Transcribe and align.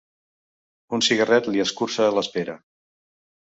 Un 0.99 1.05
cigarret 1.09 1.51
li 1.53 1.63
escurça 1.65 2.09
l'espera. 2.17 2.59